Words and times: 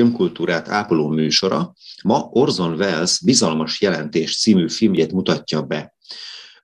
Filmkultúrát 0.00 0.68
ápoló 0.68 1.08
műsora 1.08 1.74
ma 2.02 2.28
Orson 2.30 2.74
Welles 2.74 3.20
Bizalmas 3.24 3.80
jelentés 3.80 4.38
című 4.38 4.68
filmjét 4.68 5.12
mutatja 5.12 5.62
be. 5.62 5.94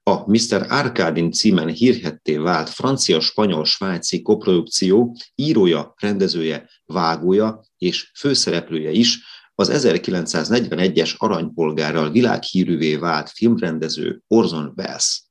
A 0.03 0.31
Mr. 0.31 0.67
Arkadin 0.69 1.31
címen 1.31 1.69
hírhetté 1.69 2.37
vált 2.37 2.69
francia-spanyol-svájci 2.69 4.23
koprodukció 4.23 5.17
írója, 5.35 5.95
rendezője, 5.97 6.71
vágója 6.87 7.61
és 7.79 8.11
főszereplője 8.19 8.91
is 8.91 9.19
az 9.55 9.71
1941-es 9.73 11.17
aranypolgárral 11.17 12.11
világhírűvé 12.11 12.97
vált 12.97 13.31
filmrendező 13.31 14.23
Orson 14.27 14.73
Welles. 14.77 15.23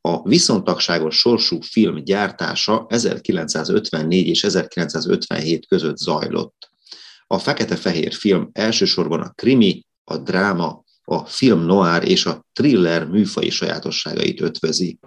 A 0.00 0.28
viszontagságos 0.28 1.18
sorsú 1.18 1.60
film 1.60 2.04
gyártása 2.04 2.86
1954 2.88 4.26
és 4.26 4.44
1957 4.44 5.66
között 5.66 5.96
zajlott. 5.96 6.68
A 7.30 7.38
fekete-fehér 7.38 8.12
film 8.12 8.48
elsősorban 8.52 9.20
a 9.20 9.32
krimi, 9.34 9.86
a 10.04 10.16
dráma, 10.16 10.84
a 11.04 11.26
film 11.26 11.60
noir 11.60 12.08
és 12.08 12.26
a 12.26 12.44
thriller 12.52 13.06
műfai 13.06 13.50
sajátosságait 13.50 14.40
ötvözi. 14.40 14.98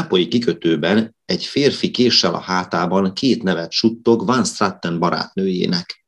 Nápolyi 0.00 0.28
kikötőben 0.28 1.16
egy 1.24 1.44
férfi 1.44 1.90
késsel 1.90 2.34
a 2.34 2.38
hátában 2.38 3.14
két 3.14 3.42
nevet 3.42 3.72
suttog 3.72 4.26
Van 4.26 4.44
Stratten 4.44 4.98
barátnőjének. 4.98 6.04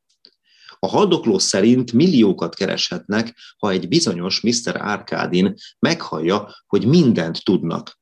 A 0.79 0.87
haldokló 0.87 1.39
szerint 1.39 1.93
milliókat 1.93 2.55
kereshetnek, 2.55 3.37
ha 3.59 3.71
egy 3.71 3.89
bizonyos 3.89 4.41
Mr. 4.41 4.77
Arkádin 4.77 5.55
meghallja, 5.79 6.57
hogy 6.67 6.87
mindent 6.87 7.45
tudnak. 7.45 7.99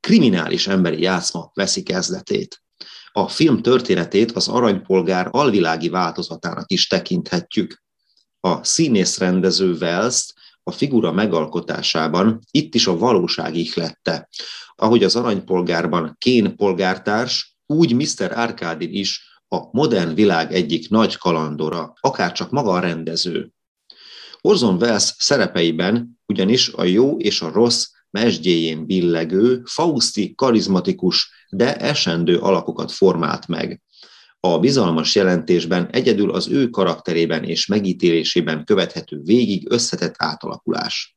Kriminális 0.00 0.66
emberi 0.66 1.02
játszma 1.02 1.50
veszi 1.54 1.82
kezdetét. 1.82 2.62
A 3.12 3.28
film 3.28 3.62
történetét 3.62 4.32
az 4.32 4.48
aranypolgár 4.48 5.28
alvilági 5.30 5.88
változatának 5.88 6.70
is 6.70 6.86
tekinthetjük. 6.86 7.82
A 8.40 8.64
színész 8.64 9.18
rendező 9.18 9.76
Wells 9.80 10.32
a 10.64 10.70
figura 10.70 11.12
megalkotásában 11.12 12.38
itt 12.50 12.74
is 12.74 12.86
a 12.86 12.98
valóság 12.98 13.56
ihlette. 13.56 14.28
Ahogy 14.74 15.04
az 15.04 15.16
aranypolgárban 15.16 16.16
Kén 16.18 16.56
polgártárs, 16.56 17.56
úgy 17.66 17.94
Mr. 17.94 18.32
Arkádin 18.32 18.92
is 18.92 19.32
a 19.48 19.58
modern 19.70 20.14
világ 20.14 20.52
egyik 20.52 20.88
nagy 20.88 21.16
kalandora, 21.16 21.94
akár 22.00 22.32
csak 22.32 22.50
maga 22.50 22.70
a 22.70 22.80
rendező. 22.80 23.52
Orson 24.40 24.82
Welles 24.82 25.14
szerepeiben 25.18 26.20
ugyanis 26.26 26.68
a 26.68 26.84
jó 26.84 27.16
és 27.16 27.40
a 27.40 27.52
rossz 27.52 27.86
mesdjéjén 28.10 28.86
billegő, 28.86 29.62
fauszti, 29.64 30.34
karizmatikus, 30.34 31.30
de 31.48 31.76
esendő 31.76 32.38
alakokat 32.38 32.92
formált 32.92 33.46
meg. 33.48 33.82
A 34.44 34.58
bizalmas 34.58 35.14
jelentésben 35.14 35.88
egyedül 35.92 36.30
az 36.30 36.48
ő 36.48 36.68
karakterében 36.68 37.44
és 37.44 37.66
megítélésében 37.66 38.64
követhető 38.64 39.20
végig 39.22 39.70
összetett 39.70 40.14
átalakulás. 40.16 41.14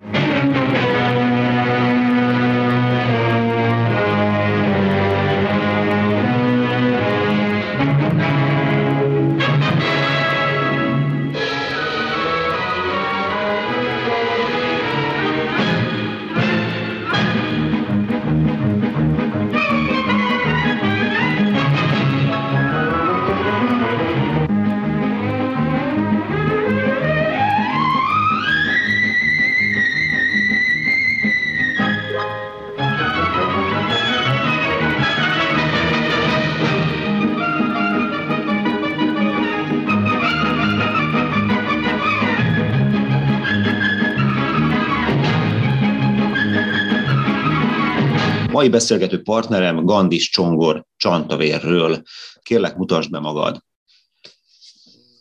Mai 48.58 48.70
beszélgető 48.70 49.22
partnerem 49.22 49.86
Gandis 49.86 50.30
Csongor 50.30 50.86
Csantavérről. 50.96 52.02
Kérlek, 52.42 52.76
mutasd 52.76 53.12
be 53.12 53.20
magad. 53.20 53.64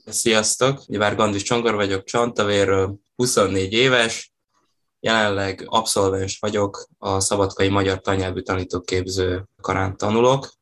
Sziasztok, 0.06 0.82
Gyivár 0.86 1.16
Gandis 1.16 1.42
Csongor 1.42 1.74
vagyok, 1.74 2.04
Csantavérről, 2.04 2.96
24 3.16 3.72
éves, 3.72 4.32
jelenleg 5.00 5.64
abszolvens 5.66 6.38
vagyok, 6.38 6.86
a 6.98 7.20
Szabadkai 7.20 7.68
Magyar 7.68 8.00
Tanyelvű 8.00 8.40
Tanítóképző 8.40 9.44
karán 9.60 9.96
tanulok, 9.96 10.52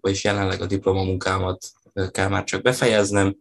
és 0.00 0.24
jelenleg 0.24 0.60
a 0.60 0.66
diplomamunkámat 0.66 1.66
kell 2.10 2.28
már 2.28 2.44
csak 2.44 2.62
befejeznem, 2.62 3.36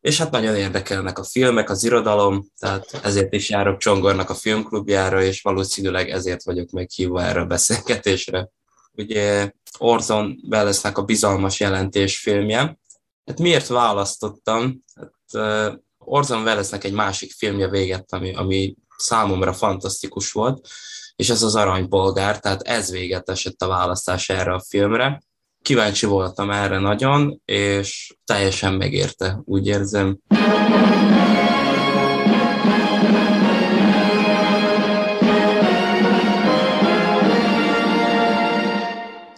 és 0.00 0.18
hát 0.18 0.30
nagyon 0.30 0.56
érdekelnek 0.56 1.18
a 1.18 1.24
filmek, 1.24 1.70
az 1.70 1.84
irodalom, 1.84 2.46
tehát 2.58 3.00
ezért 3.02 3.32
is 3.32 3.48
járok 3.50 3.78
Csongornak 3.78 4.30
a 4.30 4.34
filmklubjára, 4.34 5.22
és 5.22 5.42
valószínűleg 5.42 6.10
ezért 6.10 6.42
vagyok 6.42 6.70
meghívva 6.70 7.22
erre 7.22 7.40
a 7.40 7.46
beszélgetésre. 7.46 8.48
Ugye 8.92 9.52
Orson 9.78 10.40
Wellesnek 10.50 10.98
a 10.98 11.02
bizalmas 11.02 11.60
jelentés 11.60 12.18
filmje. 12.18 12.78
Hát 13.24 13.38
miért 13.38 13.66
választottam? 13.66 14.84
Hát, 14.94 15.82
Orson 15.98 16.42
Wellesnek 16.42 16.84
egy 16.84 16.92
másik 16.92 17.32
filmje 17.32 17.68
véget, 17.68 18.12
ami, 18.12 18.34
ami 18.34 18.74
számomra 18.96 19.52
fantasztikus 19.52 20.32
volt, 20.32 20.68
és 21.16 21.30
ez 21.30 21.42
az 21.42 21.54
Aranypolgár, 21.54 22.40
tehát 22.40 22.62
ez 22.62 22.90
véget 22.90 23.28
esett 23.28 23.62
a 23.62 23.68
választás 23.68 24.28
erre 24.28 24.52
a 24.52 24.60
filmre 24.68 25.22
kíváncsi 25.68 26.06
voltam 26.06 26.50
erre 26.50 26.78
nagyon, 26.78 27.40
és 27.44 28.14
teljesen 28.24 28.74
megérte, 28.74 29.40
úgy 29.44 29.66
érzem. 29.66 30.18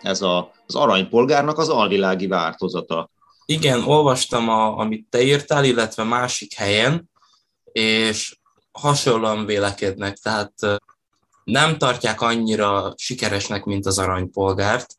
Ez 0.02 0.22
a, 0.22 0.52
az 0.66 0.74
aranypolgárnak 0.74 1.58
az 1.58 1.68
alvilági 1.68 2.26
változata. 2.26 3.10
Igen, 3.46 3.82
olvastam, 3.82 4.48
a, 4.48 4.78
amit 4.78 5.06
te 5.10 5.22
írtál, 5.22 5.64
illetve 5.64 6.02
másik 6.02 6.54
helyen, 6.54 7.10
és 7.72 8.36
hasonlóan 8.72 9.46
vélekednek, 9.46 10.16
tehát 10.16 10.52
nem 11.44 11.78
tartják 11.78 12.20
annyira 12.20 12.94
sikeresnek, 12.96 13.64
mint 13.64 13.86
az 13.86 13.98
aranypolgárt, 13.98 14.98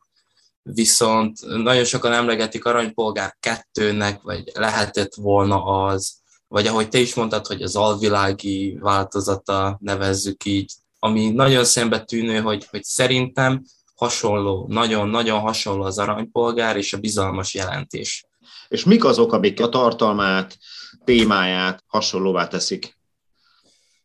viszont 0.62 1.38
nagyon 1.46 1.84
sokan 1.84 2.12
emlegetik 2.12 2.64
Aranypolgár 2.64 3.36
kettőnek, 3.40 4.22
vagy 4.22 4.50
lehetett 4.54 5.14
volna 5.14 5.64
az, 5.64 6.20
vagy 6.48 6.66
ahogy 6.66 6.88
te 6.88 6.98
is 6.98 7.14
mondtad, 7.14 7.46
hogy 7.46 7.62
az 7.62 7.76
alvilági 7.76 8.78
változata, 8.80 9.78
nevezzük 9.80 10.44
így, 10.44 10.72
ami 10.98 11.30
nagyon 11.30 11.64
szembetűnő, 11.64 12.40
hogy, 12.40 12.66
hogy 12.70 12.84
szerintem 12.84 13.64
hasonló, 13.94 14.66
nagyon-nagyon 14.68 15.40
hasonló 15.40 15.82
az 15.82 15.98
aranypolgár 15.98 16.76
és 16.76 16.92
a 16.92 16.98
bizalmas 16.98 17.54
jelentés. 17.54 18.24
És 18.68 18.84
mik 18.84 19.04
azok, 19.04 19.32
amik 19.32 19.60
a 19.60 19.68
tartalmát, 19.68 20.58
témáját 21.04 21.84
hasonlóvá 21.86 22.46
teszik? 22.46 22.98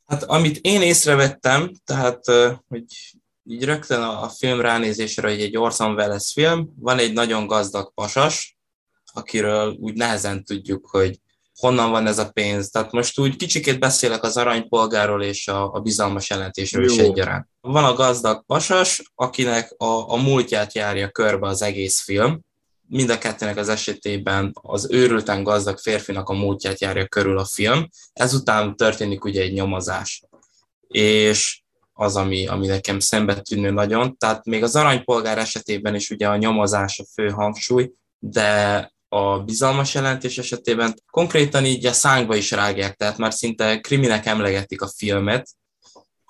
Hát 0.06 0.24
amit 0.24 0.58
én 0.62 0.82
észrevettem, 0.82 1.72
tehát 1.86 2.26
hogy 2.68 2.86
így 3.50 3.64
rögtön 3.64 4.02
a 4.02 4.30
film 4.30 4.62
ránézésre, 4.62 5.30
hogy 5.30 5.42
egy 5.42 5.58
Orson 5.58 5.94
Welles 5.94 6.32
film, 6.34 6.70
van 6.80 6.98
egy 6.98 7.14
nagyon 7.14 7.48
gazdag 7.48 7.94
pasas, 7.94 8.58
akiről 9.14 9.76
úgy 9.80 9.94
nehezen 9.94 10.44
tudjuk, 10.44 10.88
hogy 10.88 11.20
honnan 11.60 11.92
van 11.92 12.08
ez 12.08 12.18
a 12.18 12.32
pénz. 12.32 12.70
Tehát 12.70 12.92
most 12.92 13.20
úgy 13.20 13.36
kicsikét 13.36 13.80
beszélek 13.80 14.24
az 14.24 14.38
aranypolgáról 14.38 15.24
és 15.24 15.48
a, 15.48 15.74
a 15.74 15.80
bizalmas 15.80 16.30
jelentésről 16.30 16.86
Jó. 16.86 16.94
is 16.94 17.00
egyaránt. 17.00 17.48
Van 17.62 17.84
a 17.84 17.94
gazdag 17.94 18.46
pasas, 18.46 19.12
akinek 19.16 19.74
a, 19.78 20.12
a 20.12 20.16
múltját 20.16 20.74
járja 20.74 21.10
körbe 21.10 21.48
az 21.48 21.62
egész 21.62 22.00
film. 22.00 22.46
Mind 22.90 23.10
a 23.10 23.18
kettőnek 23.18 23.58
az 23.58 23.70
esetében 23.70 24.52
az 24.62 24.88
őrülten 24.92 25.44
gazdag 25.44 25.78
férfinak 25.78 26.30
a 26.30 26.34
múltját 26.34 26.82
járja 26.82 27.08
körül 27.08 27.38
a 27.38 27.46
film. 27.46 27.88
Ezután 28.14 28.76
történik 28.76 29.24
ugye 29.24 29.42
egy 29.42 29.54
nyomozás. 29.54 30.24
És 30.88 31.62
az, 32.00 32.16
ami, 32.16 32.48
ami 32.48 32.68
nekem 32.68 33.00
szembetűnő 33.00 33.70
nagyon. 33.70 34.18
Tehát 34.18 34.46
még 34.46 34.64
az 34.64 34.76
aranypolgár 34.76 35.38
esetében 35.38 35.96
is 35.96 36.10
ugye 36.10 36.28
a 36.28 36.38
nyomozás 36.38 37.00
a 37.00 37.06
fő 37.14 37.30
hangsúly, 37.30 37.92
de 38.20 38.92
a 39.10 39.40
bizalmas 39.40 39.94
jelentés 39.94 40.38
esetében 40.38 40.94
konkrétan 41.12 41.66
így 41.66 41.86
a 41.86 41.94
szánkba 41.94 42.36
is 42.36 42.52
rágják, 42.52 42.96
tehát 42.96 43.18
már 43.18 43.34
szinte 43.34 43.80
kriminek 43.80 44.26
emlegetik 44.26 44.82
a 44.82 44.92
filmet, 44.96 45.50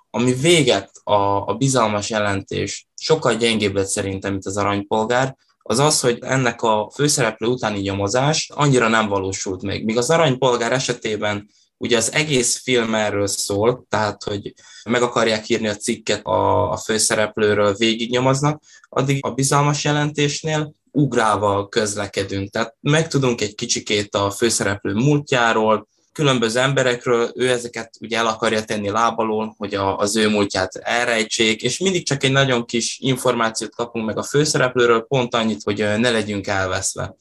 ami 0.10 0.34
véget 0.34 0.92
a, 1.04 1.48
a 1.48 1.56
bizalmas 1.58 2.10
jelentés 2.10 2.88
sokkal 2.96 3.36
gyengébb 3.36 3.75
lett 3.75 3.88
szerintem, 3.88 4.31
mint 4.31 4.46
az 4.46 4.58
aranypolgár, 4.58 5.36
az 5.58 5.80
az, 5.80 6.00
hogy 6.00 6.18
ennek 6.22 6.62
a 6.62 6.92
főszereplő 6.94 7.48
utáni 7.48 7.80
nyomozás 7.80 8.50
annyira 8.54 8.88
nem 8.88 9.08
valósult 9.08 9.62
meg. 9.62 9.84
Míg 9.84 9.98
az 9.98 10.10
aranypolgár 10.10 10.72
esetében 10.72 11.50
ugye 11.78 11.98
az 11.98 12.14
egész 12.14 12.62
film 12.64 12.96
erről 12.96 13.28
szól, 13.28 13.86
tehát 13.90 14.24
hogy 14.24 14.54
meg 14.84 15.02
akarják 15.02 15.50
írni 15.50 15.68
a 15.68 15.76
cikket 15.76 16.26
a, 16.26 16.72
a 16.72 16.78
főszereplőről, 16.78 17.76
végignyomoznak, 17.76 18.62
addig 18.90 19.26
a 19.26 19.32
bizalmas 19.32 19.84
jelentésnél 19.84 20.74
ugrával 20.92 21.70
közlekedünk. 21.70 22.50
Tehát 22.50 22.76
megtudunk 22.80 23.42
egy 23.42 23.56
kicsikét 23.56 24.16
a 24.16 24.32
főszereplő 24.32 24.94
múltjáról, 24.94 25.88
különböző 26.18 26.60
emberekről, 26.60 27.32
ő 27.36 27.50
ezeket 27.50 27.94
ugye 28.00 28.18
el 28.18 28.28
akarja 28.28 28.64
tenni 28.64 28.90
lábalól, 28.90 29.56
hogy 29.58 29.76
a, 29.76 29.98
az 29.98 30.16
ő 30.16 30.30
múltját 30.30 30.76
elrejtsék, 30.76 31.62
és 31.62 31.78
mindig 31.78 32.06
csak 32.06 32.24
egy 32.24 32.32
nagyon 32.32 32.66
kis 32.66 32.98
információt 33.00 33.76
kapunk 33.76 34.06
meg 34.06 34.18
a 34.18 34.24
főszereplőről, 34.24 35.06
pont 35.08 35.36
annyit, 35.36 35.64
hogy 35.64 35.78
ne 35.78 36.10
legyünk 36.10 36.48
elveszve. 36.48 37.16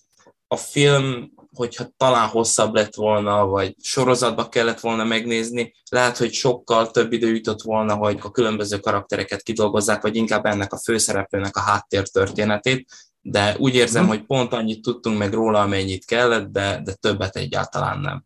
A 0.48 0.56
film, 0.56 1.32
hogyha 1.56 1.92
talán 1.96 2.28
hosszabb 2.28 2.74
lett 2.74 2.94
volna, 2.94 3.46
vagy 3.46 3.74
sorozatba 3.82 4.48
kellett 4.48 4.80
volna 4.80 5.04
megnézni, 5.04 5.74
lehet, 5.90 6.16
hogy 6.16 6.32
sokkal 6.32 6.90
több 6.90 7.12
idő 7.12 7.34
jutott 7.34 7.62
volna, 7.62 7.94
hogy 7.94 8.18
a 8.22 8.30
különböző 8.30 8.78
karaktereket 8.78 9.42
kidolgozzák, 9.42 10.02
vagy 10.02 10.16
inkább 10.16 10.44
ennek 10.44 10.72
a 10.72 10.78
főszereplőnek 10.78 11.56
a 11.56 11.60
háttértörténetét, 11.60 12.88
de 13.20 13.56
úgy 13.58 13.74
érzem, 13.74 14.02
hmm. 14.02 14.10
hogy 14.10 14.24
pont 14.24 14.52
annyit 14.52 14.82
tudtunk 14.82 15.18
meg 15.18 15.32
róla, 15.32 15.60
amennyit 15.60 16.04
kellett, 16.04 16.50
de, 16.52 16.80
de 16.84 16.92
többet 16.92 17.36
egyáltalán 17.36 18.00
nem. 18.00 18.24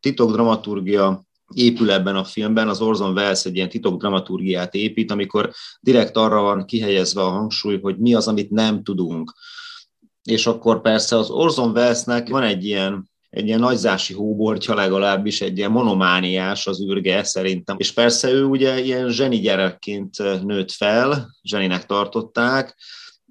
Titok 0.00 0.32
dramaturgia 0.32 1.22
épül 1.54 1.90
ebben 1.90 2.16
a 2.16 2.24
filmben, 2.24 2.68
az 2.68 2.80
Orson 2.80 3.12
Welles 3.12 3.44
egy 3.44 3.56
ilyen 3.56 3.68
titok 3.68 4.00
dramaturgiát 4.00 4.74
épít, 4.74 5.10
amikor 5.10 5.52
direkt 5.80 6.16
arra 6.16 6.42
van 6.42 6.64
kihelyezve 6.64 7.22
a 7.22 7.28
hangsúly, 7.28 7.80
hogy 7.80 7.98
mi 7.98 8.14
az, 8.14 8.28
amit 8.28 8.50
nem 8.50 8.82
tudunk. 8.82 9.32
És 10.22 10.46
akkor 10.46 10.80
persze 10.80 11.16
az 11.16 11.30
Orson 11.30 11.70
Wellesnek 11.70 12.28
van 12.28 12.42
egy 12.42 12.64
ilyen 12.64 13.08
egy 13.30 13.46
ilyen 13.46 13.60
nagyzási 13.60 14.14
hóbortja 14.14 14.74
legalábbis, 14.74 15.40
egy 15.40 15.58
ilyen 15.58 15.70
monomániás 15.70 16.66
az 16.66 16.80
űrge 16.80 17.24
szerintem. 17.24 17.76
És 17.78 17.92
persze 17.92 18.30
ő 18.30 18.44
ugye 18.44 18.80
ilyen 18.80 19.08
zseni 19.08 19.40
gyerekként 19.40 20.42
nőtt 20.44 20.70
fel, 20.70 21.36
zseninek 21.42 21.86
tartották, 21.86 22.76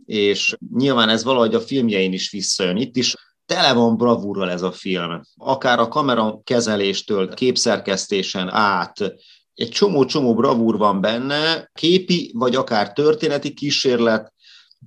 és 0.06 0.56
nyilván 0.76 1.10
ez 1.10 1.24
valahogy 1.24 1.56
a 1.56 1.60
filmjein 1.60 2.14
is 2.14 2.32
visszajön. 2.32 2.78
Itt 2.78 2.96
is 2.96 3.16
tele 3.46 3.74
van 3.74 3.98
bravúrral 3.98 4.50
ez 4.50 4.62
a 4.62 4.72
film. 4.72 5.22
Akár 5.36 5.80
a 5.80 5.88
kamera 5.88 6.40
kezeléstől, 6.44 7.34
képszerkesztésen 7.34 8.50
át, 8.54 9.14
egy 9.54 9.70
csomó-csomó 9.70 10.34
bravúr 10.34 10.78
van 10.78 11.02
benne, 11.02 11.70
képi 11.74 12.32
vagy 12.34 12.56
akár 12.56 12.94
történeti 12.94 13.54
kísérlet, 13.54 14.34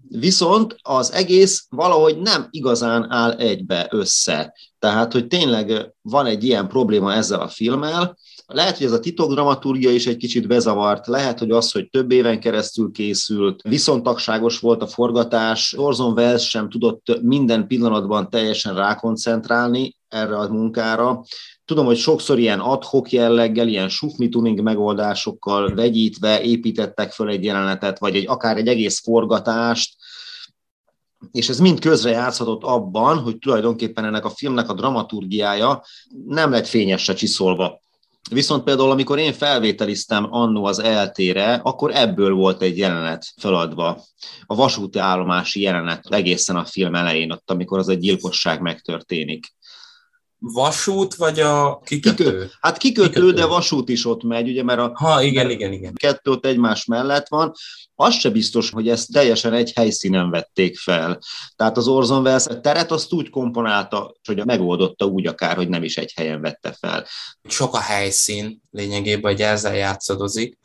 viszont 0.09 0.77
az 0.83 1.13
egész 1.13 1.67
valahogy 1.71 2.19
nem 2.19 2.49
igazán 2.51 3.13
áll 3.13 3.33
egybe 3.33 3.89
össze. 3.91 4.55
Tehát, 4.83 5.13
hogy 5.13 5.27
tényleg 5.27 5.93
van 6.01 6.27
egy 6.27 6.45
ilyen 6.45 6.69
probléma 6.69 7.13
ezzel 7.13 7.41
a 7.41 7.49
filmmel, 7.49 8.17
lehet, 8.47 8.77
hogy 8.77 8.87
ez 8.87 8.93
a 8.93 9.01
titokdramaturgia 9.01 9.91
is 9.91 10.07
egy 10.07 10.17
kicsit 10.17 10.47
bezavart, 10.47 11.07
lehet, 11.07 11.39
hogy 11.39 11.51
az, 11.51 11.73
hogy 11.73 11.89
több 11.91 12.11
éven 12.11 12.41
keresztül 12.41 12.91
készült, 12.93 13.63
viszontagságos 13.69 14.59
volt 14.59 14.83
a 14.83 14.87
forgatás, 14.87 15.75
Orson 15.79 16.13
Welles 16.13 16.49
sem 16.49 16.69
tudott 16.69 17.21
minden 17.21 17.67
pillanatban 17.67 18.31
teljesen 18.31 18.75
rákoncentrálni 18.75 19.97
erre 20.09 20.37
a 20.37 20.49
munkára. 20.49 21.23
Tudom, 21.65 21.87
hogy 21.87 21.99
sokszor 21.99 22.39
ilyen 22.39 22.61
adhok 22.61 23.11
jelleggel, 23.11 23.69
ilyen 23.69 23.89
sufni 23.89 24.29
tuning 24.29 24.61
megoldásokkal 24.61 25.75
vegyítve 25.75 26.43
építettek 26.43 27.13
föl 27.13 27.29
egy 27.29 27.45
jelenetet, 27.45 27.99
vagy 27.99 28.17
egy, 28.17 28.27
akár 28.29 28.57
egy 28.57 28.69
egész 28.69 29.01
forgatást, 29.01 29.95
és 31.31 31.49
ez 31.49 31.59
mind 31.59 31.81
közrejátszhatott 31.81 32.63
abban, 32.63 33.19
hogy 33.19 33.39
tulajdonképpen 33.39 34.05
ennek 34.05 34.25
a 34.25 34.31
filmnek 34.31 34.69
a 34.69 34.75
dramaturgiája 34.75 35.83
nem 36.27 36.51
lett 36.51 36.67
fényesre 36.67 37.15
csiszolva 37.15 37.81
Viszont 38.31 38.65
például, 38.65 38.91
amikor 38.91 39.19
én 39.19 39.33
felvételiztem 39.33 40.27
annó 40.31 40.65
az 40.65 40.79
eltére, 40.79 41.55
akkor 41.55 41.91
ebből 41.95 42.35
volt 42.35 42.63
egy 42.63 42.79
jelenet 42.79 43.27
feladva. 43.37 44.05
A 44.47 44.55
vasúti 44.55 44.99
állomási 44.99 45.61
jelenet 45.61 46.07
egészen 46.09 46.57
a 46.57 46.65
film 46.65 46.95
elején, 46.95 47.33
ott, 47.33 47.51
amikor 47.51 47.79
az 47.79 47.89
egy 47.89 47.99
gyilkosság 47.99 48.61
megtörténik 48.61 49.47
vasút, 50.43 51.15
vagy 51.15 51.41
a 51.41 51.81
kikötő? 51.85 52.25
kikötő? 52.25 52.51
Hát 52.61 52.77
kikötő, 52.77 53.09
kikötő, 53.09 53.33
de 53.33 53.47
vasút 53.47 53.89
is 53.89 54.07
ott 54.07 54.23
megy, 54.23 54.49
ugye, 54.49 54.63
mert 54.63 54.79
a 54.79 54.93
ha, 54.95 55.23
igen, 55.23 55.51
igen, 55.51 55.73
igen. 55.73 55.95
kettő 55.95 56.31
ott 56.31 56.47
egymás 56.47 56.85
mellett 56.85 57.29
van. 57.29 57.53
Az 57.95 58.15
se 58.15 58.31
biztos, 58.31 58.71
hogy 58.71 58.89
ezt 58.89 59.13
teljesen 59.13 59.53
egy 59.53 59.73
helyszínen 59.73 60.31
vették 60.31 60.79
fel. 60.79 61.19
Tehát 61.57 61.77
az 61.77 61.89
Orson 61.89 62.23
Welles 62.23 62.47
teret 62.61 62.91
azt 62.91 63.13
úgy 63.13 63.31
komponálta, 63.31 64.15
hogy 64.29 64.45
megoldotta 64.45 65.05
úgy 65.05 65.27
akár, 65.27 65.57
hogy 65.57 65.69
nem 65.69 65.83
is 65.83 65.97
egy 65.97 66.13
helyen 66.17 66.41
vette 66.41 66.77
fel. 66.81 67.07
Sok 67.49 67.75
a 67.75 67.81
helyszín 67.81 68.63
lényegében, 68.71 69.31
hogy 69.31 69.43
ezzel 69.43 69.77
játszadozik, 69.77 70.59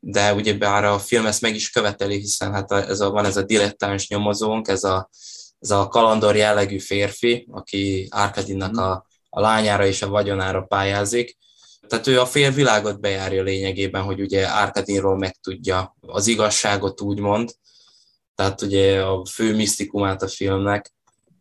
de 0.00 0.34
ugye 0.34 0.54
bár 0.54 0.84
a 0.84 0.98
film 0.98 1.26
ezt 1.26 1.40
meg 1.40 1.54
is 1.54 1.70
követeli, 1.70 2.16
hiszen 2.16 2.52
hát 2.52 2.72
ez 2.72 3.00
a, 3.00 3.10
van 3.10 3.24
ez 3.24 3.36
a 3.36 3.42
dilettáns 3.42 4.08
nyomozónk, 4.08 4.68
ez 4.68 4.84
a, 4.84 5.08
ez 5.58 5.70
a 5.70 5.88
kalandor 5.88 6.36
jellegű 6.36 6.78
férfi, 6.78 7.46
aki 7.50 8.06
Árkadinnak 8.10 8.76
a 8.76 9.10
a 9.34 9.40
lányára 9.40 9.86
és 9.86 10.02
a 10.02 10.08
vagyonára 10.08 10.62
pályázik. 10.62 11.36
Tehát 11.88 12.06
ő 12.06 12.20
a 12.20 12.26
fél 12.26 12.50
világot 12.50 13.00
bejárja 13.00 13.42
lényegében, 13.42 14.02
hogy 14.02 14.20
ugye 14.20 14.46
Árkadinról 14.46 15.16
megtudja 15.16 15.96
az 16.00 16.26
igazságot, 16.26 17.00
úgymond. 17.00 17.54
Tehát 18.34 18.62
ugye 18.62 19.02
a 19.02 19.26
fő 19.26 19.54
misztikumát 19.54 20.22
a 20.22 20.28
filmnek. 20.28 20.92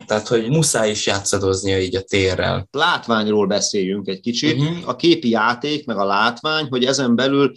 Tehát, 0.06 0.28
hogy 0.28 0.50
muszáj 0.50 0.90
is 0.90 1.06
játszadoznia 1.06 1.80
így 1.82 1.96
a 1.96 2.02
térrel. 2.02 2.68
Látványról 2.72 3.48
beszéljünk 3.48 4.08
egy 4.08 4.20
kicsit. 4.20 4.60
Uh-huh. 4.60 4.78
A 4.86 4.96
képi 4.96 5.30
játék, 5.30 5.86
meg 5.86 5.98
a 5.98 6.06
látvány, 6.06 6.68
hogy 6.70 6.86
ezen 6.86 7.16
belül 7.16 7.52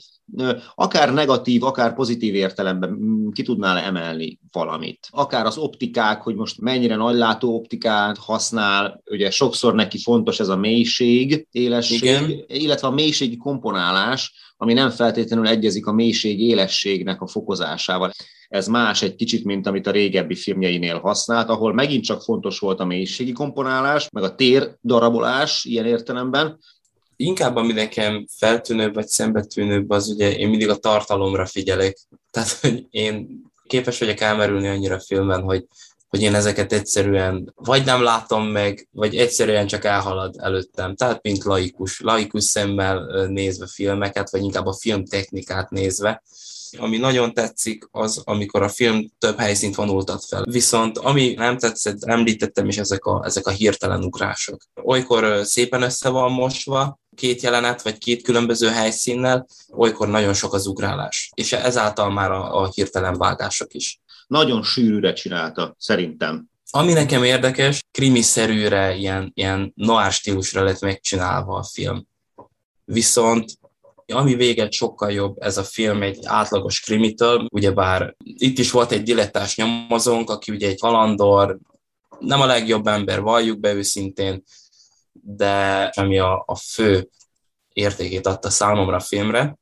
akár 0.74 1.12
negatív, 1.12 1.62
akár 1.62 1.94
pozitív 1.94 2.34
értelemben 2.34 2.98
ki 3.32 3.42
tudnál 3.42 3.78
emelni 3.78 4.38
valamit. 4.52 5.08
Akár 5.10 5.46
az 5.46 5.56
optikák, 5.56 6.22
hogy 6.22 6.34
most 6.34 6.60
mennyire 6.60 6.96
nagylátó 6.96 7.54
optikát 7.54 8.18
használ, 8.18 9.02
ugye 9.10 9.30
sokszor 9.30 9.74
neki 9.74 9.98
fontos 9.98 10.40
ez 10.40 10.48
a 10.48 10.56
mélység, 10.56 11.46
élesség, 11.50 12.02
Igen. 12.02 12.44
illetve 12.46 12.86
a 12.86 12.90
mélységi 12.90 13.36
komponálás, 13.36 14.53
ami 14.64 14.72
nem 14.72 14.90
feltétlenül 14.90 15.48
egyezik 15.48 15.86
a 15.86 15.92
mélység 15.92 16.40
élességnek 16.40 17.20
a 17.20 17.26
fokozásával. 17.26 18.12
Ez 18.48 18.66
más 18.66 19.02
egy 19.02 19.14
kicsit, 19.14 19.44
mint 19.44 19.66
amit 19.66 19.86
a 19.86 19.90
régebbi 19.90 20.34
filmjeinél 20.34 20.98
használt, 20.98 21.48
ahol 21.48 21.72
megint 21.72 22.04
csak 22.04 22.22
fontos 22.22 22.58
volt 22.58 22.80
a 22.80 22.84
mélységi 22.84 23.32
komponálás, 23.32 24.08
meg 24.12 24.22
a 24.22 24.34
tér 24.34 24.76
darabolás 24.82 25.64
ilyen 25.64 25.86
értelemben, 25.86 26.58
inkább 27.16 27.56
ami 27.56 27.72
nekem 27.72 28.26
feltűnőbb 28.36 28.94
vagy 28.94 29.06
szembetűnőbb, 29.06 29.90
az 29.90 30.08
ugye 30.08 30.36
én 30.36 30.48
mindig 30.48 30.68
a 30.68 30.76
tartalomra 30.76 31.46
figyelek. 31.46 31.98
Tehát, 32.30 32.50
hogy 32.50 32.86
én 32.90 33.42
képes 33.66 33.98
vagyok 33.98 34.20
elmerülni 34.20 34.68
annyira 34.68 35.00
filmben, 35.00 35.42
hogy, 35.42 35.66
hogy 36.14 36.22
én 36.22 36.34
ezeket 36.34 36.72
egyszerűen 36.72 37.52
vagy 37.56 37.84
nem 37.84 38.02
látom 38.02 38.46
meg, 38.46 38.88
vagy 38.92 39.16
egyszerűen 39.16 39.66
csak 39.66 39.84
elhalad 39.84 40.34
előttem. 40.38 40.96
Tehát, 40.96 41.22
mint 41.22 41.44
laikus, 41.44 42.00
laikus 42.00 42.44
szemmel 42.44 43.26
nézve 43.26 43.66
filmeket, 43.66 44.30
vagy 44.30 44.42
inkább 44.42 44.66
a 44.66 44.76
filmtechnikát 44.80 45.70
nézve. 45.70 46.22
Ami 46.78 46.96
nagyon 46.96 47.32
tetszik, 47.32 47.88
az, 47.90 48.22
amikor 48.24 48.62
a 48.62 48.68
film 48.68 49.10
több 49.18 49.38
helyszínt 49.38 49.74
vonultat 49.74 50.24
fel. 50.24 50.44
Viszont 50.50 50.98
ami 50.98 51.32
nem 51.32 51.58
tetszett, 51.58 52.04
említettem 52.04 52.68
is 52.68 52.78
ezek 52.78 53.04
a, 53.04 53.22
ezek 53.24 53.46
a 53.46 53.50
hirtelen 53.50 54.04
ugrások. 54.04 54.62
Olykor 54.82 55.44
szépen 55.44 55.82
össze 55.82 56.08
van 56.08 56.32
mosva, 56.32 56.98
két 57.14 57.42
jelenet, 57.42 57.82
vagy 57.82 57.98
két 57.98 58.22
különböző 58.22 58.68
helyszínnel, 58.68 59.46
olykor 59.72 60.08
nagyon 60.08 60.34
sok 60.34 60.54
az 60.54 60.66
ugrálás. 60.66 61.30
És 61.34 61.52
ezáltal 61.52 62.10
már 62.10 62.30
a, 62.30 62.60
a 62.60 62.70
hirtelen 62.74 63.18
vágások 63.18 63.74
is. 63.74 64.02
Nagyon 64.34 64.62
sűrűre 64.62 65.12
csinálta, 65.12 65.74
szerintem. 65.78 66.48
Ami 66.70 66.92
nekem 66.92 67.24
érdekes, 67.24 67.82
krimiszerűre, 67.90 68.94
ilyen, 68.94 69.32
ilyen 69.34 69.72
noir 69.76 70.12
stílusra 70.12 70.62
lett 70.62 70.80
megcsinálva 70.80 71.56
a 71.56 71.62
film. 71.62 72.06
Viszont 72.84 73.52
ami 74.06 74.34
véget 74.34 74.72
sokkal 74.72 75.12
jobb 75.12 75.36
ez 75.38 75.56
a 75.56 75.64
film 75.64 76.02
egy 76.02 76.18
átlagos 76.22 76.80
krimitől, 76.80 77.46
ugyebár 77.52 78.14
itt 78.24 78.58
is 78.58 78.70
volt 78.70 78.92
egy 78.92 79.02
dilettás 79.02 79.56
nyomozónk, 79.56 80.30
aki 80.30 80.52
ugye 80.52 80.68
egy 80.68 80.80
halandor, 80.80 81.58
nem 82.18 82.40
a 82.40 82.46
legjobb 82.46 82.86
ember, 82.86 83.20
valljuk 83.20 83.60
be 83.60 83.72
őszintén, 83.72 84.42
de 85.12 85.84
ami 85.96 86.18
a, 86.18 86.42
a 86.46 86.56
fő 86.56 87.08
értékét 87.72 88.26
adta 88.26 88.50
számomra 88.50 88.96
a 88.96 89.00
filmre, 89.00 89.58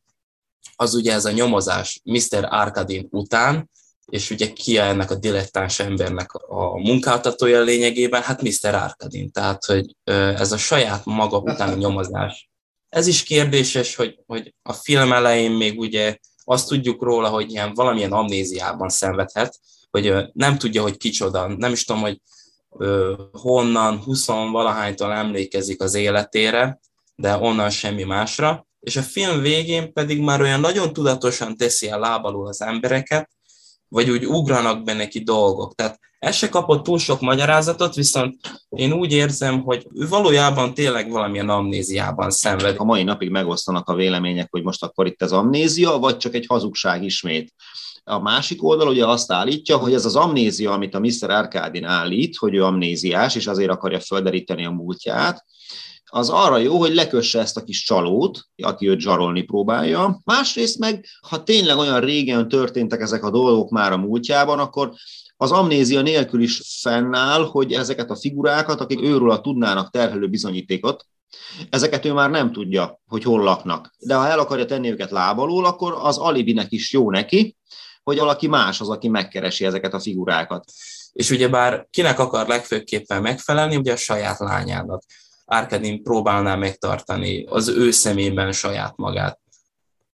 az 0.76 0.94
ugye 0.94 1.12
ez 1.12 1.24
a 1.24 1.30
nyomozás 1.30 2.00
Mr. 2.04 2.46
Arkadin 2.50 3.06
után, 3.10 3.70
és 4.12 4.30
ugye 4.30 4.52
ki 4.52 4.78
ennek 4.78 5.10
a 5.10 5.14
dilettáns 5.14 5.78
embernek 5.78 6.32
a 6.32 6.78
munkáltatója 6.78 7.60
lényegében? 7.60 8.22
Hát 8.22 8.42
Mr. 8.42 8.74
Arkadin, 8.74 9.30
tehát 9.30 9.64
hogy 9.64 9.96
ez 10.04 10.52
a 10.52 10.56
saját 10.56 11.04
maga 11.04 11.38
utáni 11.38 11.74
nyomozás. 11.74 12.50
Ez 12.88 13.06
is 13.06 13.22
kérdéses, 13.22 13.94
hogy, 13.94 14.18
hogy 14.26 14.54
a 14.62 14.72
film 14.72 15.12
elején 15.12 15.50
még 15.50 15.78
ugye 15.78 16.16
azt 16.44 16.68
tudjuk 16.68 17.02
róla, 17.02 17.28
hogy 17.28 17.50
ilyen 17.50 17.74
valamilyen 17.74 18.12
amnéziában 18.12 18.88
szenvedhet, 18.88 19.58
hogy 19.90 20.14
nem 20.32 20.58
tudja, 20.58 20.82
hogy 20.82 20.96
kicsoda, 20.96 21.46
nem 21.56 21.72
is 21.72 21.84
tudom, 21.84 22.02
hogy 22.02 22.20
honnan, 23.32 23.98
20 23.98 24.26
valahánytól 24.26 25.12
emlékezik 25.12 25.82
az 25.82 25.94
életére, 25.94 26.80
de 27.14 27.36
onnan 27.36 27.70
semmi 27.70 28.02
másra, 28.02 28.66
és 28.80 28.96
a 28.96 29.02
film 29.02 29.40
végén 29.40 29.92
pedig 29.92 30.20
már 30.20 30.40
olyan 30.40 30.60
nagyon 30.60 30.92
tudatosan 30.92 31.56
teszi 31.56 31.88
el 31.88 31.98
lábalul 31.98 32.46
az 32.46 32.62
embereket, 32.62 33.30
vagy 33.92 34.10
úgy 34.10 34.26
ugranak 34.26 34.82
be 34.82 34.92
neki 34.92 35.20
dolgok. 35.20 35.74
Tehát 35.74 35.98
ez 36.18 36.34
se 36.34 36.48
kapott 36.48 36.84
túl 36.84 36.98
sok 36.98 37.20
magyarázatot, 37.20 37.94
viszont 37.94 38.36
én 38.68 38.92
úgy 38.92 39.12
érzem, 39.12 39.62
hogy 39.62 39.86
ő 39.94 40.08
valójában 40.08 40.74
tényleg 40.74 41.10
valamilyen 41.10 41.48
amnéziában 41.48 42.30
szenved. 42.30 42.74
A 42.78 42.84
mai 42.84 43.02
napig 43.02 43.30
megosztanak 43.30 43.88
a 43.88 43.94
vélemények, 43.94 44.48
hogy 44.50 44.62
most 44.62 44.82
akkor 44.82 45.06
itt 45.06 45.22
az 45.22 45.32
amnézia, 45.32 45.98
vagy 45.98 46.16
csak 46.16 46.34
egy 46.34 46.46
hazugság 46.46 47.04
ismét. 47.04 47.52
A 48.04 48.18
másik 48.18 48.64
oldal 48.64 48.88
ugye 48.88 49.06
azt 49.06 49.32
állítja, 49.32 49.76
hogy 49.76 49.94
ez 49.94 50.04
az 50.04 50.16
amnézia, 50.16 50.72
amit 50.72 50.94
a 50.94 51.00
Mr. 51.00 51.30
Arkádin 51.30 51.84
állít, 51.84 52.36
hogy 52.36 52.54
ő 52.54 52.64
amnéziás, 52.64 53.34
és 53.34 53.46
azért 53.46 53.70
akarja 53.70 54.00
földeríteni 54.00 54.64
a 54.64 54.70
múltját, 54.70 55.44
az 56.14 56.30
arra 56.30 56.56
jó, 56.56 56.78
hogy 56.78 56.94
lekösse 56.94 57.40
ezt 57.40 57.56
a 57.56 57.64
kis 57.64 57.84
csalót, 57.84 58.40
aki 58.62 58.88
őt 58.88 59.00
zsarolni 59.00 59.42
próbálja. 59.42 60.20
Másrészt 60.24 60.78
meg, 60.78 61.06
ha 61.28 61.42
tényleg 61.42 61.76
olyan 61.76 62.00
régen 62.00 62.48
történtek 62.48 63.00
ezek 63.00 63.24
a 63.24 63.30
dolgok 63.30 63.70
már 63.70 63.92
a 63.92 63.96
múltjában, 63.96 64.58
akkor 64.58 64.92
az 65.36 65.52
amnézia 65.52 66.00
nélkül 66.00 66.42
is 66.42 66.62
fennáll, 66.80 67.44
hogy 67.44 67.72
ezeket 67.72 68.10
a 68.10 68.16
figurákat, 68.16 68.80
akik 68.80 69.02
őről 69.02 69.40
tudnának 69.40 69.90
terhelő 69.90 70.28
bizonyítékot, 70.28 71.06
ezeket 71.70 72.04
ő 72.04 72.12
már 72.12 72.30
nem 72.30 72.52
tudja, 72.52 73.00
hogy 73.06 73.22
hol 73.22 73.42
laknak. 73.42 73.94
De 73.98 74.14
ha 74.14 74.26
el 74.26 74.38
akarja 74.38 74.64
tenni 74.64 74.90
őket 74.90 75.10
lábalól, 75.10 75.64
akkor 75.64 75.98
az 76.00 76.18
alibinek 76.18 76.72
is 76.72 76.92
jó 76.92 77.10
neki, 77.10 77.56
hogy 78.02 78.18
valaki 78.18 78.46
más 78.46 78.80
az, 78.80 78.88
aki 78.88 79.08
megkeresi 79.08 79.64
ezeket 79.64 79.94
a 79.94 80.00
figurákat. 80.00 80.64
És 81.12 81.30
ugyebár 81.30 81.86
kinek 81.90 82.18
akar 82.18 82.46
legfőképpen 82.46 83.22
megfelelni, 83.22 83.76
ugye 83.76 83.92
a 83.92 83.96
saját 83.96 84.38
lányának. 84.38 85.02
Arkadin 85.52 86.02
próbálná 86.02 86.54
megtartani 86.54 87.44
az 87.44 87.68
ő 87.68 87.90
szemében 87.90 88.52
saját 88.52 88.96
magát. 88.96 89.40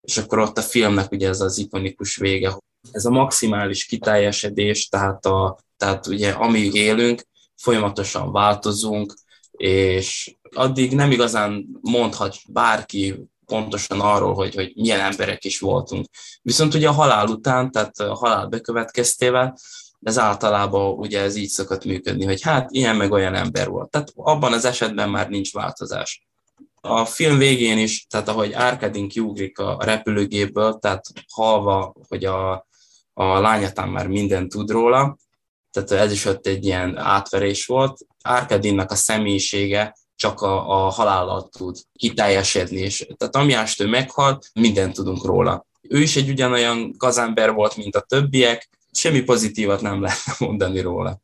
És 0.02 0.18
akkor 0.18 0.40
ott 0.40 0.58
a 0.58 0.62
filmnek 0.62 1.12
ugye 1.12 1.28
ez 1.28 1.42
az 1.42 1.58
ikonikus 1.58 2.16
vége. 2.16 2.58
Ez 2.92 3.06
a 3.06 3.10
maximális 3.10 3.86
kiteljesedés, 3.86 4.88
tehát, 4.88 5.26
a, 5.26 5.58
tehát 5.78 6.08
ugye 6.08 6.32
amíg 6.32 6.74
élünk, 6.74 7.22
folyamatosan 7.56 8.32
változunk, 8.32 9.14
és 9.52 10.36
addig 10.56 10.96
nem 10.96 11.12
igazán 11.12 11.66
mondhat 11.82 12.36
bárki 12.48 13.16
pontosan 13.46 14.00
arról, 14.00 14.34
hogy, 14.34 14.56
hogy 14.56 14.72
milyen 14.76 15.00
emberek 15.00 15.44
is 15.44 15.60
voltunk. 15.60 16.06
Viszont 16.42 16.74
ugye 16.74 16.88
a 16.88 16.92
halál 16.92 17.28
után, 17.28 17.72
tehát 17.72 18.00
a 18.00 18.14
halál 18.16 18.48
bekövetkeztével, 18.48 19.58
ez 20.04 20.18
általában 20.18 20.98
ugye 20.98 21.22
ez 21.22 21.36
így 21.36 21.50
szokott 21.50 21.86
működni, 21.86 22.26
hogy 22.26 22.42
hát 22.42 22.72
ilyen 22.72 22.96
meg 22.96 23.12
olyan 23.12 23.36
ember 23.36 23.70
volt. 23.70 23.90
Tehát 23.90 24.12
abban 24.16 24.54
az 24.54 24.66
esetben 24.66 25.10
már 25.10 25.30
nincs 25.30 25.54
változás. 25.54 26.28
A 26.82 27.06
film 27.06 27.38
végén 27.38 27.78
is, 27.78 28.06
tehát 28.10 28.28
ahogy 28.28 28.54
Arkadin 28.54 29.08
kiugrik 29.08 29.60
a 29.60 29.78
repülőgépből, 29.80 30.80
tehát 30.80 31.06
halva, 31.34 31.94
hogy 32.08 32.26
a, 32.26 32.52
a 33.14 33.40
lányatán 33.40 33.90
már 33.90 34.08
mindent 34.08 34.52
tud 34.52 34.70
róla, 34.70 35.18
tehát 35.72 35.92
ez 35.92 36.12
is 36.12 36.26
ott 36.26 36.48
egy 36.48 36.66
ilyen 36.66 36.98
átverés 36.98 37.66
volt. 37.66 38.00
Arkadinnak 38.22 38.92
a 38.92 38.96
személyisége 38.96 39.96
csak 40.16 40.42
a, 40.42 40.86
a 40.86 40.90
halállal 40.90 41.50
tud 41.50 41.78
kiteljesedni, 41.94 42.80
és 42.80 43.08
tehát 43.18 43.36
amiást 43.36 43.82
ő 43.82 43.88
meghalt, 43.88 44.50
mindent 44.54 44.94
tudunk 44.94 45.26
róla. 45.26 45.66
Ő 45.82 46.02
is 46.02 46.16
egy 46.16 46.30
ugyanolyan 46.30 46.94
gazember 46.98 47.54
volt, 47.54 47.76
mint 47.76 47.96
a 47.96 48.02
többiek, 48.02 48.70
semmi 48.94 49.22
pozitívat 49.22 49.82
nem 49.82 50.02
lehet 50.02 50.40
mondani 50.40 50.80
róla. 50.80 51.22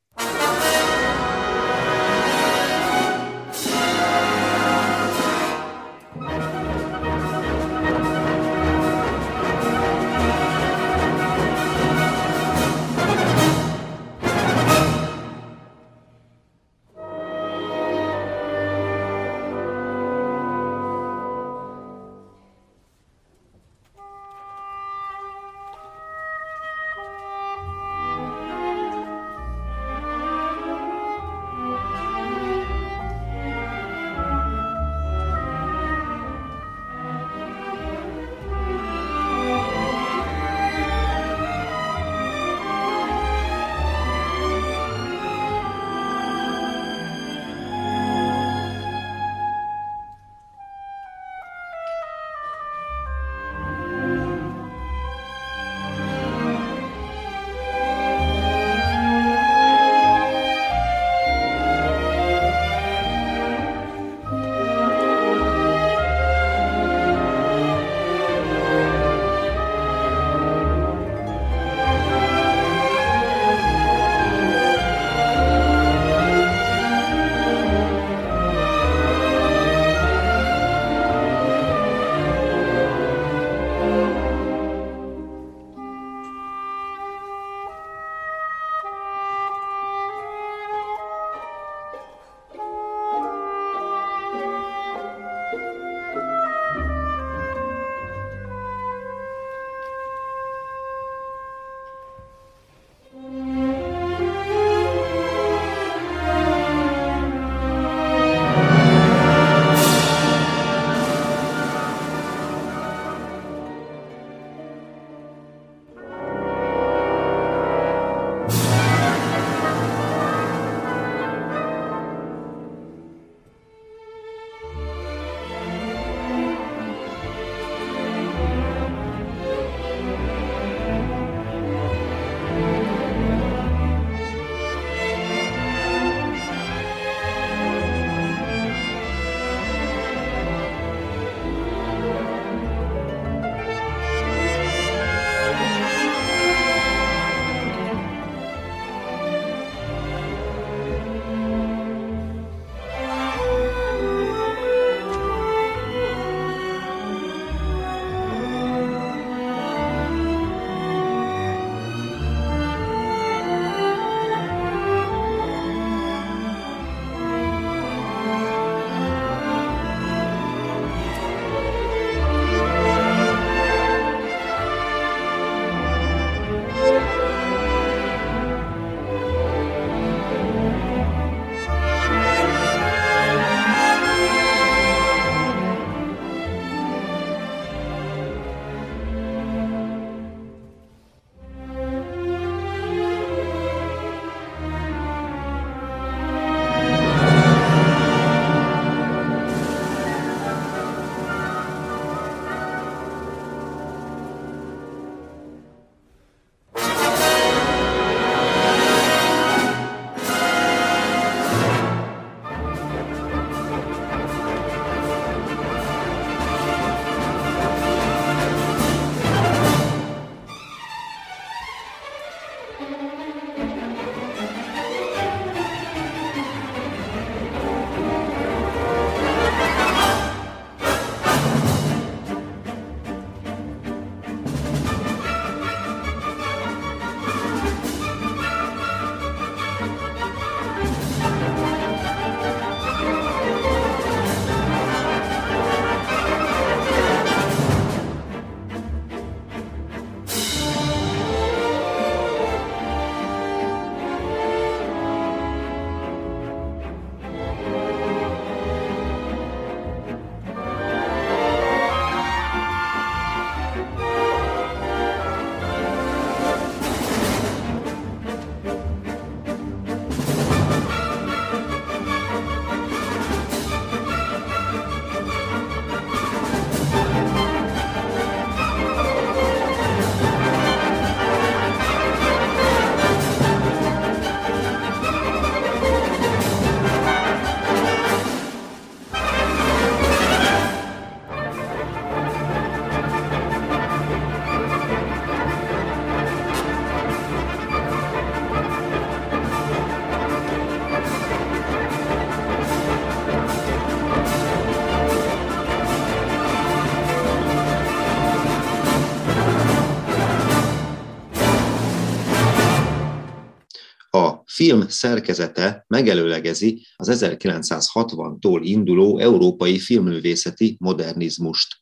Film 314.69 314.87
szerkezete 314.87 315.85
megelőlegezi 315.87 316.85
az 316.95 317.09
1960-tól 317.21 318.59
induló 318.63 319.19
európai 319.19 319.79
filmművészeti 319.79 320.77
modernizmust. 320.79 321.75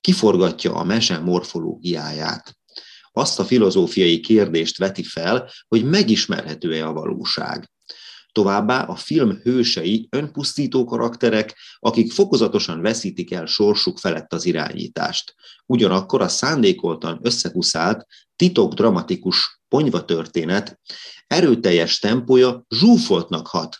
Kiforgatja 0.00 0.74
a 0.74 0.84
mese 0.84 1.18
morfológiáját. 1.18 2.56
Azt 3.12 3.38
a 3.38 3.44
filozófiai 3.44 4.20
kérdést 4.20 4.78
veti 4.78 5.02
fel, 5.02 5.50
hogy 5.68 5.84
megismerhető-e 5.84 6.86
a 6.86 6.92
valóság. 6.92 7.70
Továbbá 8.32 8.82
a 8.82 8.96
film 8.96 9.40
hősei 9.42 10.08
önpusztító 10.10 10.84
karakterek, 10.84 11.56
akik 11.78 12.12
fokozatosan 12.12 12.80
veszítik 12.80 13.32
el 13.32 13.46
sorsuk 13.46 13.98
felett 13.98 14.32
az 14.32 14.44
irányítást. 14.44 15.34
Ugyanakkor 15.66 16.20
a 16.20 16.28
szándékoltan 16.28 17.20
összekuszált, 17.22 18.06
titok 18.36 18.74
dramatikus 18.74 19.59
ponyva 19.70 20.04
történet 20.04 20.80
erőteljes 21.26 21.98
tempója 21.98 22.64
zsúfoltnak 22.68 23.46
hat. 23.46 23.78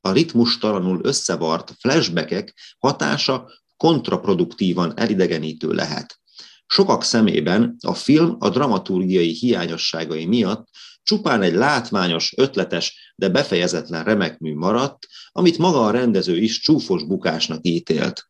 A 0.00 0.12
ritmustalanul 0.12 1.00
összevart 1.02 1.72
flashbackek 1.78 2.54
hatása 2.78 3.50
kontraproduktívan 3.76 4.98
elidegenítő 4.98 5.72
lehet. 5.72 6.18
Sokak 6.66 7.04
szemében 7.04 7.76
a 7.80 7.94
film 7.94 8.36
a 8.38 8.48
dramaturgiai 8.48 9.32
hiányosságai 9.32 10.26
miatt 10.26 10.68
csupán 11.02 11.42
egy 11.42 11.54
látványos, 11.54 12.32
ötletes, 12.36 13.12
de 13.16 13.28
befejezetlen 13.28 14.04
remekmű 14.04 14.54
maradt, 14.54 15.06
amit 15.32 15.58
maga 15.58 15.86
a 15.86 15.90
rendező 15.90 16.36
is 16.36 16.60
csúfos 16.60 17.04
bukásnak 17.04 17.58
ítélt. 17.66 18.28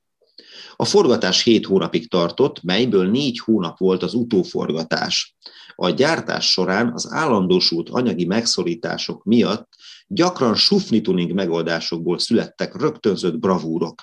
A 0.76 0.84
forgatás 0.84 1.42
hét 1.42 1.66
hónapig 1.66 2.10
tartott, 2.10 2.62
melyből 2.62 3.10
négy 3.10 3.38
hónap 3.38 3.78
volt 3.78 4.02
az 4.02 4.14
utóforgatás. 4.14 5.37
A 5.76 5.90
gyártás 5.90 6.50
során 6.50 6.92
az 6.92 7.12
állandósult 7.12 7.88
anyagi 7.88 8.24
megszorítások 8.24 9.24
miatt 9.24 9.68
gyakran 10.06 10.54
sufni 10.54 11.00
tuning 11.00 11.32
megoldásokból 11.32 12.18
születtek 12.18 12.80
rögtönzött 12.80 13.38
bravúrok. 13.38 14.02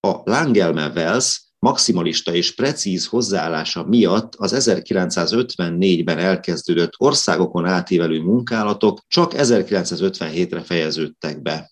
A 0.00 0.20
Langelme 0.24 0.88
Wells 0.94 1.42
maximalista 1.58 2.34
és 2.34 2.54
precíz 2.54 3.06
hozzáállása 3.06 3.84
miatt 3.84 4.34
az 4.34 4.54
1954-ben 4.56 6.18
elkezdődött 6.18 6.92
országokon 6.96 7.66
átívelő 7.66 8.20
munkálatok 8.20 9.00
csak 9.08 9.32
1957-re 9.36 10.60
fejeződtek 10.60 11.42
be. 11.42 11.70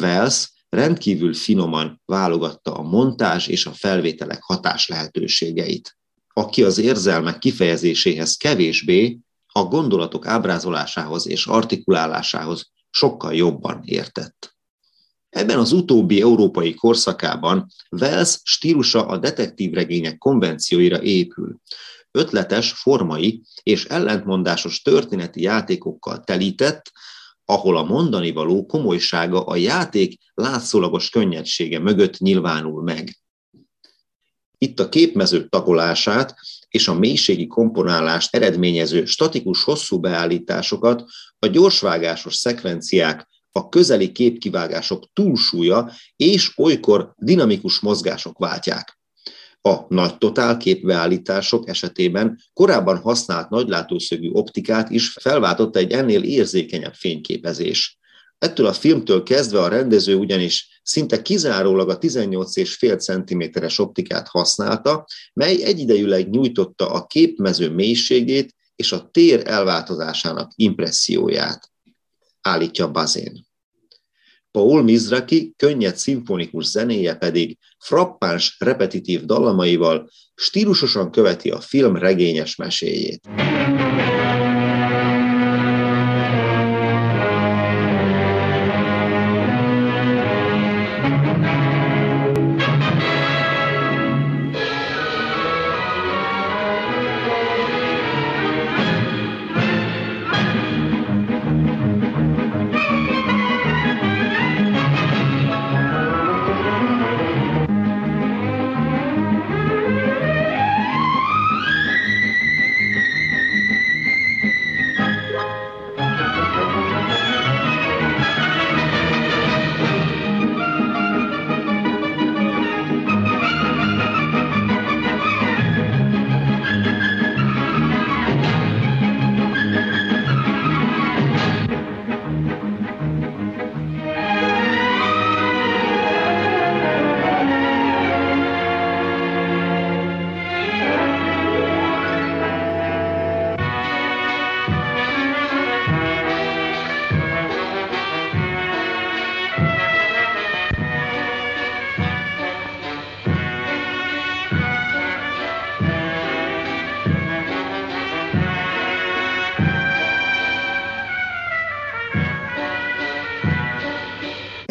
Wells 0.00 0.52
rendkívül 0.68 1.34
finoman 1.34 2.02
válogatta 2.04 2.74
a 2.74 2.82
montázs 2.82 3.46
és 3.46 3.66
a 3.66 3.72
felvételek 3.72 4.42
hatás 4.42 4.88
lehetőségeit. 4.88 5.96
Aki 6.36 6.62
az 6.62 6.78
érzelmek 6.78 7.38
kifejezéséhez 7.38 8.36
kevésbé, 8.36 9.18
a 9.46 9.64
gondolatok 9.64 10.26
ábrázolásához 10.26 11.28
és 11.28 11.46
artikulálásához 11.46 12.70
sokkal 12.90 13.34
jobban 13.34 13.80
értett. 13.84 14.56
Ebben 15.28 15.58
az 15.58 15.72
utóbbi 15.72 16.20
európai 16.20 16.74
korszakában 16.74 17.66
Wells 17.90 18.40
stílusa 18.42 19.06
a 19.06 19.18
detektívregények 19.18 20.18
konvencióira 20.18 21.02
épül. 21.02 21.60
Ötletes, 22.10 22.72
formai 22.72 23.42
és 23.62 23.84
ellentmondásos 23.84 24.82
történeti 24.82 25.42
játékokkal 25.42 26.20
telített, 26.20 26.92
ahol 27.44 27.76
a 27.76 27.84
mondani 27.84 28.32
való 28.32 28.66
komolysága 28.66 29.44
a 29.44 29.56
játék 29.56 30.18
látszólagos 30.34 31.10
könnyedsége 31.10 31.78
mögött 31.78 32.18
nyilvánul 32.18 32.82
meg. 32.82 33.23
Itt 34.58 34.80
a 34.80 34.88
képmező 34.88 35.46
tagolását 35.48 36.34
és 36.68 36.88
a 36.88 36.94
mélységi 36.94 37.46
komponálást 37.46 38.34
eredményező 38.36 39.04
statikus 39.04 39.64
hosszú 39.64 40.00
beállításokat 40.00 41.04
a 41.38 41.46
gyorsvágásos 41.46 42.34
szekvenciák 42.34 43.28
a 43.52 43.68
közeli 43.68 44.12
képkivágások 44.12 45.04
túlsúlya 45.12 45.92
és 46.16 46.52
olykor 46.56 47.12
dinamikus 47.16 47.80
mozgások 47.80 48.38
váltják. 48.38 48.98
A 49.60 49.76
nagy 49.88 50.18
totál 50.18 50.56
képbeállítások 50.56 51.68
esetében 51.68 52.40
korábban 52.52 52.98
használt 52.98 53.50
nagylátószögű 53.50 54.30
optikát 54.30 54.90
is 54.90 55.08
felváltotta 55.08 55.78
egy 55.78 55.92
ennél 55.92 56.22
érzékenyebb 56.22 56.94
fényképezés. 56.94 57.98
Ettől 58.38 58.66
a 58.66 58.72
filmtől 58.72 59.22
kezdve 59.22 59.60
a 59.60 59.68
rendező 59.68 60.14
ugyanis 60.16 60.73
szinte 60.84 61.22
kizárólag 61.22 61.88
a 61.88 61.98
18,5 61.98 62.98
cm-es 62.98 63.78
optikát 63.78 64.28
használta, 64.28 65.06
mely 65.32 65.62
egyidejűleg 65.62 66.30
nyújtotta 66.30 66.90
a 66.90 67.06
képmező 67.06 67.70
mélységét 67.70 68.54
és 68.76 68.92
a 68.92 69.08
tér 69.12 69.42
elváltozásának 69.44 70.52
impresszióját 70.54 71.70
állítja 72.40 72.90
Bazén. 72.90 73.46
Paul 74.50 74.82
Mizraki 74.82 75.52
könnyed 75.56 75.96
szimfonikus 75.96 76.64
zenéje 76.64 77.14
pedig 77.14 77.58
frappáns 77.78 78.56
repetitív 78.58 79.24
dallamaival 79.24 80.10
stílusosan 80.34 81.10
követi 81.10 81.50
a 81.50 81.60
film 81.60 81.96
regényes 81.96 82.56
meséjét. 82.56 83.28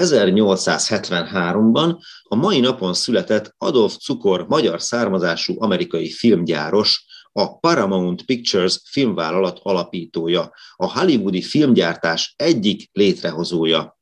1873-ban 0.04 1.98
a 2.24 2.36
mai 2.36 2.60
napon 2.60 2.94
született 2.94 3.56
Adolf 3.58 3.98
Cukor 3.98 4.48
magyar 4.48 4.82
származású 4.82 5.56
amerikai 5.58 6.10
filmgyáros, 6.12 7.06
a 7.32 7.60
Paramount 7.60 8.26
Pictures 8.26 8.80
filmvállalat 8.86 9.60
alapítója, 9.62 10.52
a 10.76 11.00
hollywoodi 11.00 11.42
filmgyártás 11.42 12.34
egyik 12.38 12.89
létrehozója. 12.92 13.98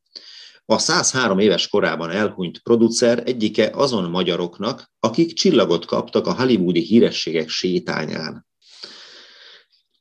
A 0.65 0.77
103 0.77 1.39
éves 1.39 1.67
korában 1.67 2.09
elhunyt 2.09 2.59
producer 2.59 3.23
egyike 3.25 3.69
azon 3.73 4.09
magyaroknak, 4.09 4.91
akik 4.99 5.33
csillagot 5.33 5.85
kaptak 5.85 6.27
a 6.27 6.33
hollywoodi 6.33 6.81
hírességek 6.81 7.49
sétányán. 7.49 8.49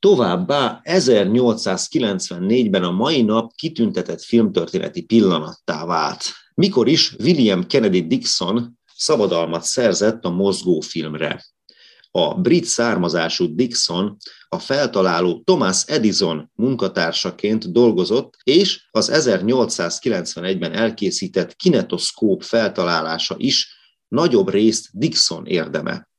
Továbbá 0.01 0.81
1894-ben 0.83 2.83
a 2.83 2.91
mai 2.91 3.21
nap 3.21 3.51
kitüntetett 3.55 4.23
filmtörténeti 4.23 5.01
pillanattá 5.01 5.85
vált, 5.85 6.23
mikor 6.53 6.87
is 6.87 7.15
William 7.19 7.67
Kennedy 7.67 8.07
Dixon 8.07 8.79
szabadalmat 8.95 9.63
szerzett 9.63 10.25
a 10.25 10.29
mozgófilmre. 10.29 11.45
A 12.11 12.33
brit 12.33 12.65
származású 12.65 13.55
Dixon 13.55 14.17
a 14.49 14.59
feltaláló 14.59 15.41
Thomas 15.45 15.83
Edison 15.87 16.51
munkatársaként 16.55 17.71
dolgozott, 17.71 18.37
és 18.43 18.87
az 18.91 19.11
1891-ben 19.13 20.73
elkészített 20.73 21.55
kinetoszkóp 21.55 22.43
feltalálása 22.43 23.35
is 23.37 23.77
nagyobb 24.07 24.49
részt 24.49 24.89
Dixon 24.91 25.45
érdeme. 25.45 26.10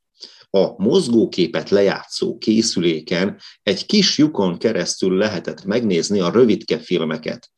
A 0.57 0.83
mozgóképet 0.83 1.69
lejátszó 1.69 2.37
készüléken 2.37 3.39
egy 3.63 3.85
kis 3.85 4.17
lyukon 4.17 4.57
keresztül 4.57 5.17
lehetett 5.17 5.63
megnézni 5.63 6.19
a 6.19 6.31
rövidke 6.31 6.79
filmeket. 6.79 7.51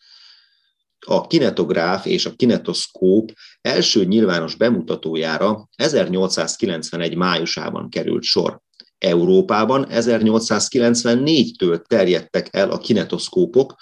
A 1.08 1.28
kinetográf 1.28 2.06
és 2.06 2.26
a 2.26 2.36
kinetoszkóp 2.36 3.32
első 3.62 4.04
nyilvános 4.06 4.56
bemutatójára 4.56 5.70
1891 5.76 7.16
májusában 7.16 7.90
került 7.90 8.24
sor. 8.24 8.60
Európában 8.98 9.88
1894-től 9.90 11.82
terjedtek 11.82 12.48
el 12.52 12.72
a 12.72 12.78
kinetoszkópok, 12.78 13.76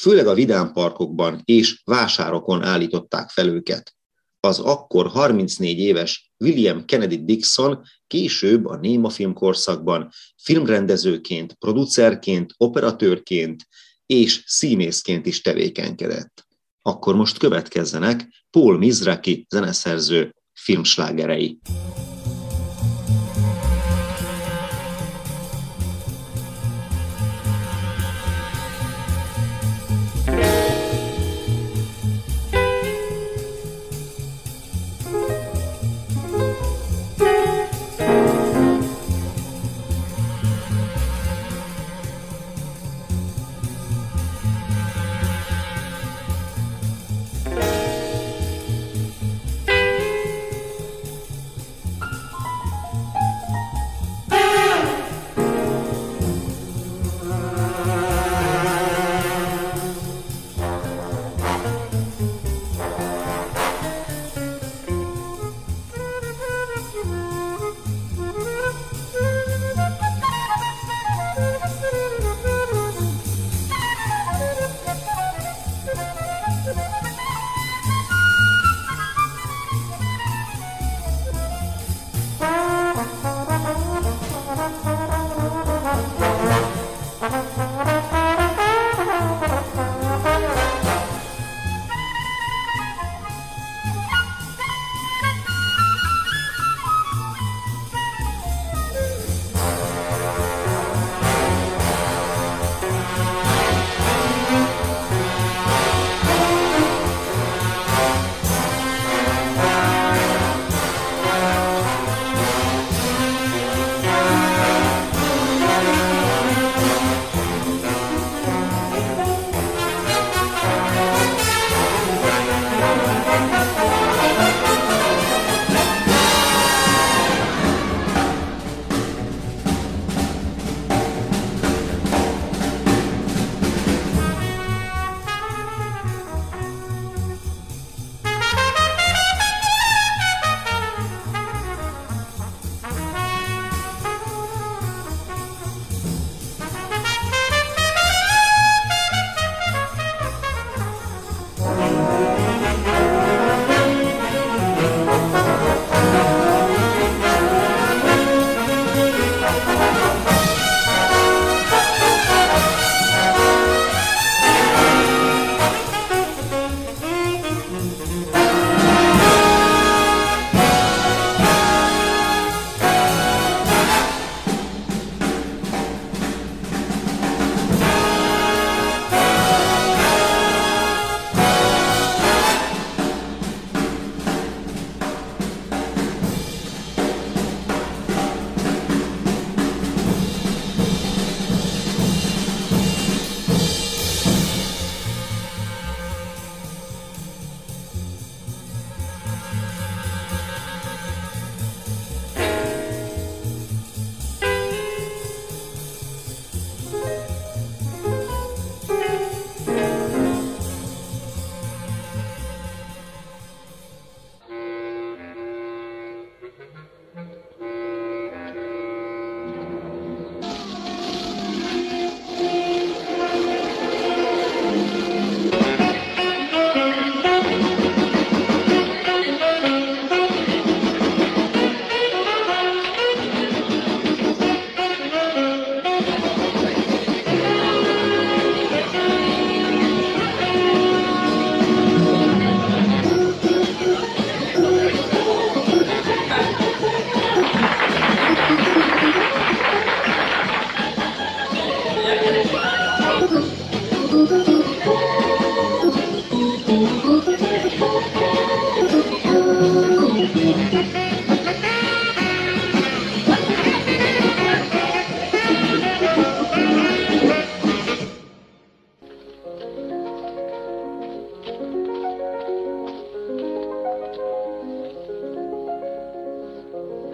főleg 0.00 0.26
a 0.26 0.34
vidámparkokban 0.34 1.42
és 1.44 1.80
vásárokon 1.84 2.62
állították 2.62 3.30
fel 3.30 3.48
őket. 3.48 3.94
Az 4.40 4.58
akkor 4.58 5.08
34 5.08 5.78
éves 5.78 6.32
William 6.38 6.84
Kennedy 6.84 7.24
Dixon 7.24 7.82
később 8.06 8.66
a 8.66 8.76
néma 8.76 9.08
filmkorszakban 9.08 10.10
filmrendezőként, 10.42 11.54
producerként, 11.54 12.54
operatőrként 12.56 13.66
és 14.06 14.42
színészként 14.46 15.26
is 15.26 15.40
tevékenykedett. 15.40 16.46
Akkor 16.82 17.14
most 17.14 17.38
következzenek 17.38 18.46
Paul 18.50 18.78
Mizraki 18.78 19.46
zeneszerző 19.48 20.34
filmslágerei. 20.52 21.58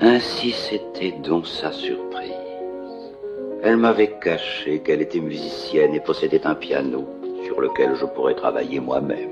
Ainsi 0.07 0.53
c'était 0.53 1.11
donc 1.11 1.49
sa 1.49 1.73
surprise. 1.73 2.31
Elle 3.64 3.77
m'avait 3.77 4.12
caché 4.23 4.79
qu'elle 4.79 5.03
était 5.03 5.19
musicienne 5.19 5.97
et 5.97 6.01
possédait 6.01 6.47
un 6.47 6.55
piano 6.55 7.05
sur 7.45 7.61
lequel 7.61 7.97
je 7.97 8.07
pourrais 8.07 8.37
travailler 8.37 8.79
moi-même. 8.79 9.31